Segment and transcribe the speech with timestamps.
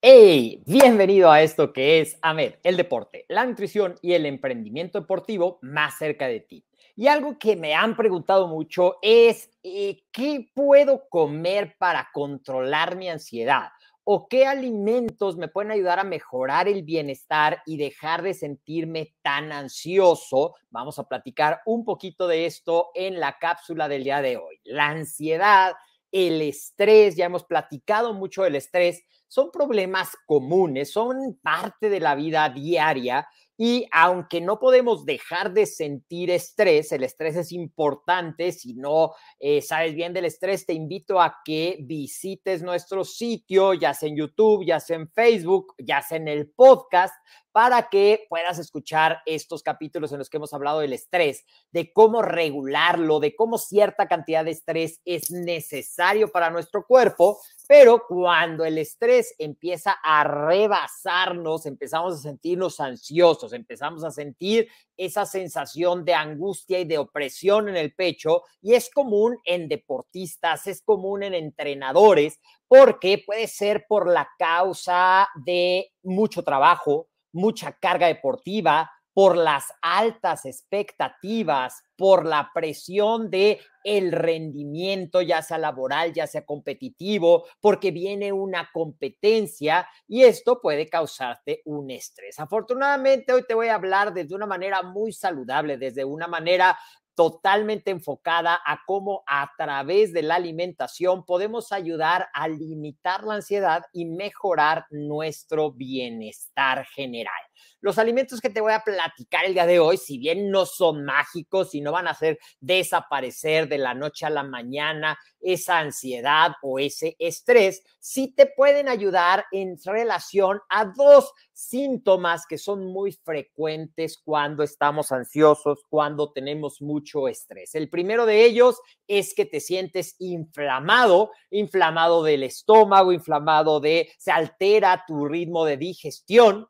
[0.00, 0.62] ¡Hey!
[0.66, 5.98] Bienvenido a esto que es AMED, el deporte, la nutrición y el emprendimiento deportivo más
[5.98, 6.64] cerca de ti.
[6.96, 13.08] Y algo que me han preguntado mucho es, eh, ¿qué puedo comer para controlar mi
[13.08, 13.70] ansiedad?
[14.04, 19.50] ¿O qué alimentos me pueden ayudar a mejorar el bienestar y dejar de sentirme tan
[19.50, 20.54] ansioso?
[20.70, 24.60] Vamos a platicar un poquito de esto en la cápsula del día de hoy.
[24.62, 25.72] La ansiedad,
[26.12, 32.14] el estrés, ya hemos platicado mucho del estrés son problemas comunes, son parte de la
[32.14, 33.26] vida diaria
[33.56, 39.62] y aunque no podemos dejar de sentir estrés, el estrés es importante, si no eh,
[39.62, 44.64] sabes bien del estrés, te invito a que visites nuestro sitio, ya sea en YouTube,
[44.66, 47.14] ya sea en Facebook, ya sea en el podcast,
[47.54, 52.20] para que puedas escuchar estos capítulos en los que hemos hablado del estrés, de cómo
[52.20, 57.38] regularlo, de cómo cierta cantidad de estrés es necesario para nuestro cuerpo,
[57.68, 65.24] pero cuando el estrés empieza a rebasarnos, empezamos a sentirnos ansiosos, empezamos a sentir esa
[65.24, 70.82] sensación de angustia y de opresión en el pecho, y es común en deportistas, es
[70.82, 78.90] común en entrenadores, porque puede ser por la causa de mucho trabajo, mucha carga deportiva,
[79.14, 86.44] por las altas expectativas, por la presión de el rendimiento, ya sea laboral, ya sea
[86.44, 92.40] competitivo, porque viene una competencia y esto puede causarte un estrés.
[92.40, 96.76] Afortunadamente, hoy te voy a hablar desde una manera muy saludable, desde una manera
[97.14, 103.84] totalmente enfocada a cómo a través de la alimentación podemos ayudar a limitar la ansiedad
[103.92, 107.43] y mejorar nuestro bienestar general.
[107.80, 111.04] Los alimentos que te voy a platicar el día de hoy, si bien no son
[111.04, 116.52] mágicos y no van a hacer desaparecer de la noche a la mañana esa ansiedad
[116.62, 123.12] o ese estrés, sí te pueden ayudar en relación a dos síntomas que son muy
[123.12, 127.74] frecuentes cuando estamos ansiosos, cuando tenemos mucho estrés.
[127.74, 134.32] El primero de ellos es que te sientes inflamado, inflamado del estómago, inflamado de, se
[134.32, 136.68] altera tu ritmo de digestión.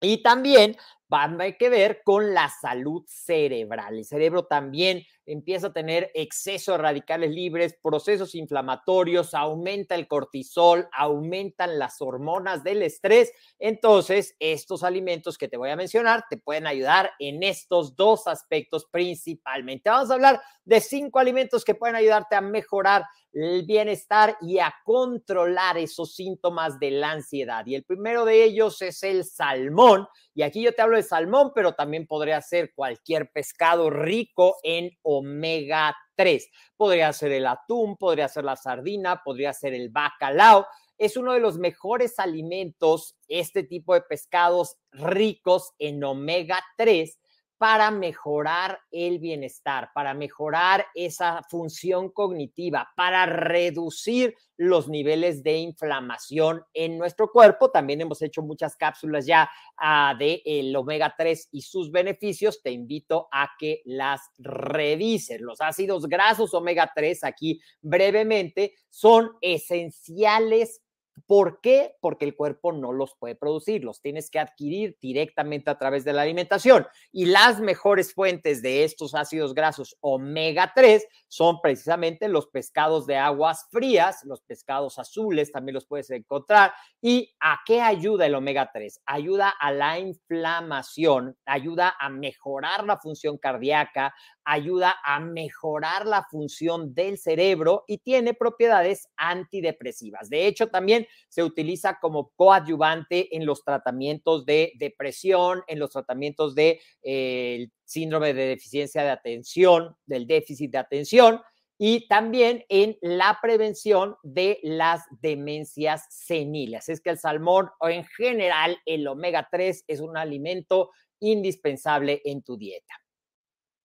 [0.00, 0.76] Y también
[1.08, 3.96] van a que ver con la salud cerebral.
[3.98, 10.88] El cerebro también empieza a tener exceso de radicales libres, procesos inflamatorios, aumenta el cortisol,
[10.92, 13.32] aumentan las hormonas del estrés.
[13.58, 18.86] Entonces, estos alimentos que te voy a mencionar te pueden ayudar en estos dos aspectos
[18.90, 19.90] principalmente.
[19.90, 24.74] Vamos a hablar de cinco alimentos que pueden ayudarte a mejorar el bienestar y a
[24.84, 27.64] controlar esos síntomas de la ansiedad.
[27.66, 30.06] Y el primero de ellos es el salmón.
[30.34, 34.90] Y aquí yo te hablo de salmón, pero también podría ser cualquier pescado rico en
[35.18, 36.50] omega 3.
[36.76, 40.66] Podría ser el atún, podría ser la sardina, podría ser el bacalao.
[40.96, 47.18] Es uno de los mejores alimentos, este tipo de pescados ricos en omega 3
[47.58, 56.62] para mejorar el bienestar, para mejorar esa función cognitiva, para reducir los niveles de inflamación
[56.72, 57.70] en nuestro cuerpo.
[57.70, 59.50] También hemos hecho muchas cápsulas ya
[59.80, 62.62] uh, de el omega 3 y sus beneficios.
[62.62, 65.40] Te invito a que las revises.
[65.40, 70.80] Los ácidos grasos omega 3 aquí brevemente son esenciales
[71.26, 71.94] ¿Por qué?
[72.00, 76.12] Porque el cuerpo no los puede producir, los tienes que adquirir directamente a través de
[76.12, 76.86] la alimentación.
[77.12, 83.16] Y las mejores fuentes de estos ácidos grasos omega 3 son precisamente los pescados de
[83.16, 86.72] aguas frías, los pescados azules también los puedes encontrar.
[87.00, 89.00] ¿Y a qué ayuda el omega 3?
[89.06, 94.14] Ayuda a la inflamación, ayuda a mejorar la función cardíaca,
[94.44, 100.30] ayuda a mejorar la función del cerebro y tiene propiedades antidepresivas.
[100.30, 106.54] De hecho, también se utiliza como coadyuvante en los tratamientos de depresión, en los tratamientos
[106.54, 111.40] de eh, síndrome de deficiencia de atención, del déficit de atención
[111.78, 116.88] y también en la prevención de las demencias seniles.
[116.88, 120.90] Es que el salmón o en general el omega 3 es un alimento
[121.20, 122.94] indispensable en tu dieta.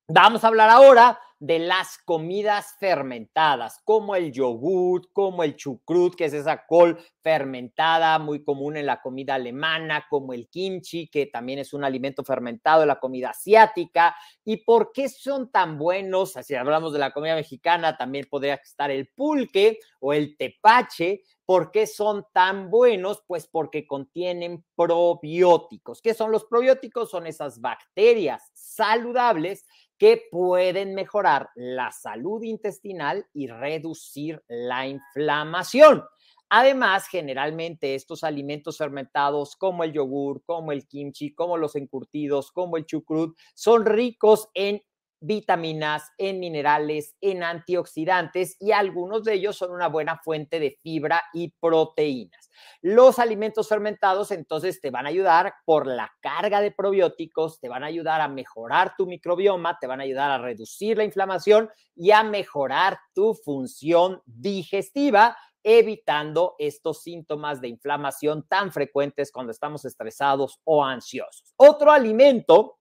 [0.09, 6.25] Vamos a hablar ahora de las comidas fermentadas, como el yogur, como el chucrut, que
[6.25, 11.59] es esa col fermentada muy común en la comida alemana, como el kimchi, que también
[11.59, 14.15] es un alimento fermentado en la comida asiática.
[14.43, 16.33] ¿Y por qué son tan buenos?
[16.41, 21.23] Si hablamos de la comida mexicana, también podría estar el pulque o el tepache.
[21.45, 23.21] ¿Por qué son tan buenos?
[23.27, 26.01] Pues porque contienen probióticos.
[26.01, 27.09] ¿Qué son los probióticos?
[27.09, 29.65] Son esas bacterias saludables
[30.03, 36.03] que pueden mejorar la salud intestinal y reducir la inflamación.
[36.49, 42.75] Además, generalmente estos alimentos fermentados como el yogur, como el kimchi, como los encurtidos, como
[42.75, 44.83] el chucrut, son ricos en
[45.23, 51.23] vitaminas, en minerales, en antioxidantes y algunos de ellos son una buena fuente de fibra
[51.33, 52.51] y proteínas.
[52.81, 57.83] Los alimentos fermentados entonces te van a ayudar por la carga de probióticos, te van
[57.83, 62.11] a ayudar a mejorar tu microbioma, te van a ayudar a reducir la inflamación y
[62.11, 70.59] a mejorar tu función digestiva, evitando estos síntomas de inflamación tan frecuentes cuando estamos estresados
[70.65, 71.53] o ansiosos.
[71.55, 72.79] Otro alimento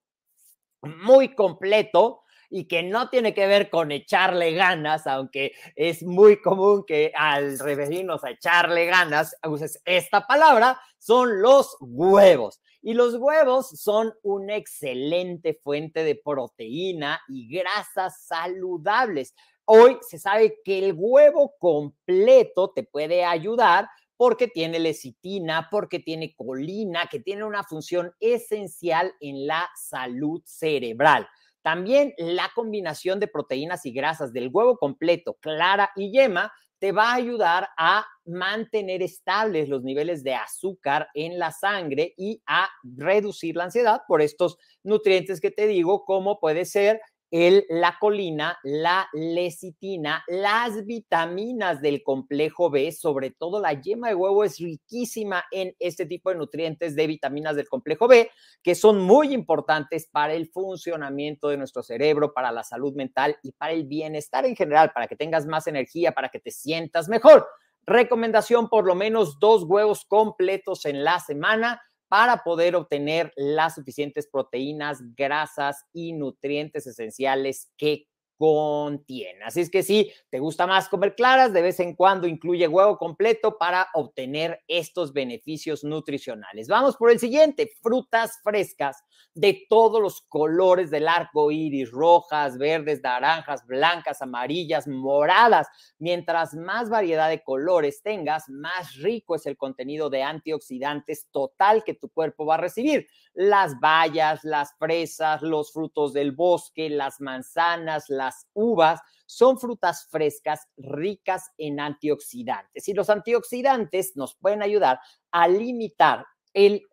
[0.81, 2.22] muy completo
[2.55, 7.57] y que no tiene que ver con echarle ganas, aunque es muy común que al
[7.57, 12.61] referirnos a echarle ganas uses esta palabra, son los huevos.
[12.83, 19.33] Y los huevos son una excelente fuente de proteína y grasas saludables.
[19.65, 26.35] Hoy se sabe que el huevo completo te puede ayudar porque tiene lecitina, porque tiene
[26.35, 31.27] colina, que tiene una función esencial en la salud cerebral.
[31.63, 37.11] También la combinación de proteínas y grasas del huevo completo, clara y yema te va
[37.11, 43.55] a ayudar a mantener estables los niveles de azúcar en la sangre y a reducir
[43.55, 46.99] la ansiedad por estos nutrientes que te digo, como puede ser
[47.33, 54.13] el, la colina, la lecitina, las vitaminas del complejo B, sobre todo la yema de
[54.13, 58.29] huevo es riquísima en este tipo de nutrientes de vitaminas del complejo B,
[58.61, 63.51] que son muy importantes para el funcionamiento de nuestro cerebro, para la salud mental y
[63.53, 67.47] para el bienestar en general, para que tengas más energía, para que te sientas mejor.
[67.87, 71.81] Recomendación, por lo menos dos huevos completos en la semana
[72.13, 78.05] para poder obtener las suficientes proteínas, grasas y nutrientes esenciales que
[78.37, 79.43] contiene.
[79.45, 82.97] Así es que si te gusta más comer claras, de vez en cuando incluye huevo
[82.97, 86.67] completo para obtener estos beneficios nutricionales.
[86.67, 89.03] Vamos por el siguiente, frutas frescas
[89.35, 95.67] de todos los colores del arco iris, rojas, verdes, naranjas, blancas, amarillas, moradas.
[95.97, 101.95] Mientras más variedad de colores tengas, más rico es el contenido de antioxidantes total que
[101.95, 103.07] tu cuerpo va a recibir.
[103.33, 108.22] Las bayas, las fresas, los frutos del bosque, las manzanas, las
[108.53, 112.87] uvas, son frutas frescas ricas en antioxidantes.
[112.87, 114.99] Y los antioxidantes nos pueden ayudar
[115.31, 116.83] a limitar el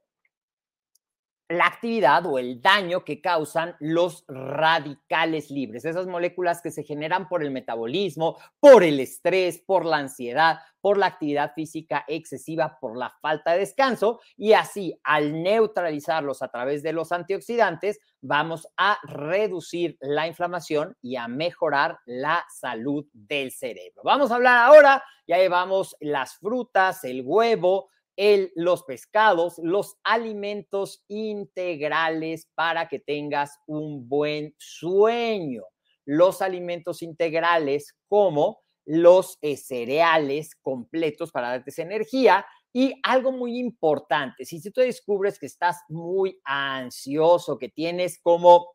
[1.50, 7.28] la actividad o el daño que causan los radicales libres, esas moléculas que se generan
[7.28, 12.97] por el metabolismo, por el estrés, por la ansiedad, por la actividad física excesiva, por
[12.97, 18.99] la falta de descanso y así al neutralizarlos a través de los antioxidantes vamos a
[19.02, 24.02] reducir la inflamación y a mejorar la salud del cerebro.
[24.04, 27.88] Vamos a hablar ahora, ya llevamos las frutas, el huevo,
[28.54, 35.64] los pescados, los alimentos integrales para que tengas un buen sueño.
[36.04, 42.44] Los alimentos integrales como los eh, cereales completos para darte esa energía.
[42.72, 48.68] Y algo muy importante, si tú descubres que estás muy ansioso, que tienes como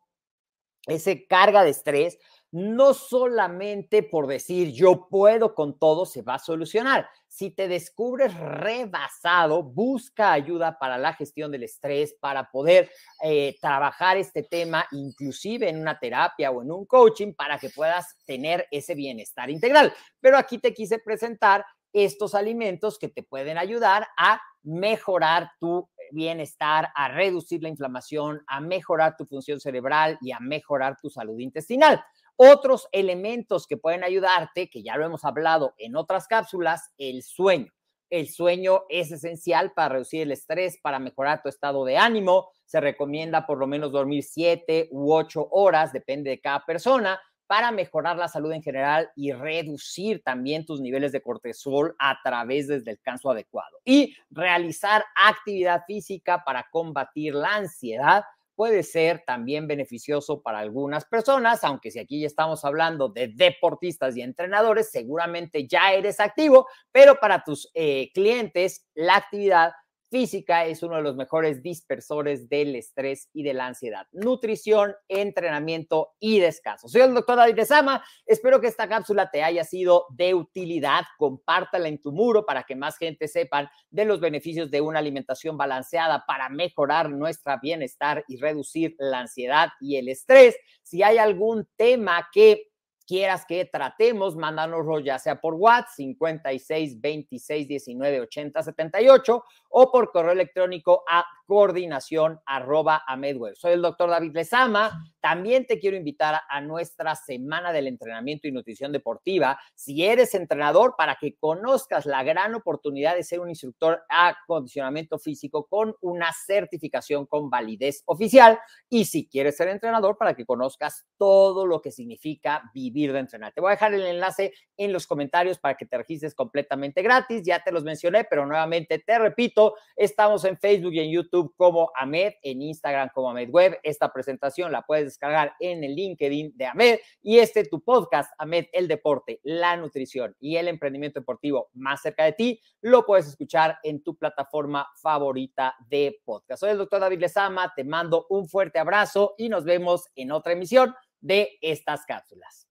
[0.86, 2.18] ese carga de estrés,
[2.56, 7.06] no solamente por decir yo puedo con todo se va a solucionar.
[7.28, 12.90] Si te descubres rebasado, busca ayuda para la gestión del estrés, para poder
[13.22, 18.16] eh, trabajar este tema, inclusive en una terapia o en un coaching, para que puedas
[18.24, 19.92] tener ese bienestar integral.
[20.18, 26.90] Pero aquí te quise presentar estos alimentos que te pueden ayudar a mejorar tu bienestar,
[26.94, 32.02] a reducir la inflamación, a mejorar tu función cerebral y a mejorar tu salud intestinal.
[32.36, 37.72] Otros elementos que pueden ayudarte, que ya lo hemos hablado en otras cápsulas, el sueño.
[38.08, 42.50] El sueño es esencial para reducir el estrés, para mejorar tu estado de ánimo.
[42.64, 47.70] Se recomienda por lo menos dormir siete u ocho horas, depende de cada persona, para
[47.70, 52.84] mejorar la salud en general y reducir también tus niveles de cortisol a través del
[52.84, 53.78] descanso adecuado.
[53.84, 58.24] Y realizar actividad física para combatir la ansiedad
[58.56, 64.16] puede ser también beneficioso para algunas personas, aunque si aquí ya estamos hablando de deportistas
[64.16, 69.72] y entrenadores, seguramente ya eres activo, pero para tus eh, clientes la actividad
[70.16, 74.06] física es uno de los mejores dispersores del estrés y de la ansiedad.
[74.12, 76.88] Nutrición, entrenamiento y descanso.
[76.88, 78.02] Soy el doctor David Sama.
[78.24, 81.02] Espero que esta cápsula te haya sido de utilidad.
[81.18, 85.58] Compártala en tu muro para que más gente sepan de los beneficios de una alimentación
[85.58, 90.56] balanceada para mejorar nuestro bienestar y reducir la ansiedad y el estrés.
[90.82, 92.70] Si hay algún tema que
[93.06, 100.10] quieras que tratemos, mándanoslo ya sea por WhatsApp 56 26 19 80 78 o por
[100.10, 103.54] correo electrónico a coordinación arroba medweb.
[103.54, 105.04] Soy el doctor David Lezama.
[105.20, 109.58] También te quiero invitar a nuestra semana del entrenamiento y nutrición deportiva.
[109.74, 115.18] Si eres entrenador, para que conozcas la gran oportunidad de ser un instructor a acondicionamiento
[115.18, 118.58] físico con una certificación con validez oficial.
[118.88, 123.52] Y si quieres ser entrenador, para que conozcas todo lo que significa vivir de entrenar.
[123.52, 127.42] Te voy a dejar el enlace en los comentarios para que te registres completamente gratis.
[127.44, 131.10] Ya te los mencioné, pero nuevamente te repito, estamos en Facebook y en
[131.56, 133.78] Como Ahmed, en Instagram como Ahmed Web.
[133.82, 138.66] Esta presentación la puedes descargar en el LinkedIn de Ahmed y este tu podcast, Ahmed,
[138.72, 143.78] el deporte, la nutrición y el emprendimiento deportivo más cerca de ti, lo puedes escuchar
[143.82, 146.60] en tu plataforma favorita de podcast.
[146.60, 150.52] Soy el doctor David Lezama, te mando un fuerte abrazo y nos vemos en otra
[150.52, 152.65] emisión de estas cápsulas.